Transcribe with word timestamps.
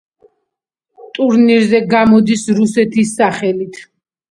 ტურნირებზე 1.17 1.83
გამოდის 1.93 2.49
რუსეთის 2.61 3.15
სახელით. 3.21 3.83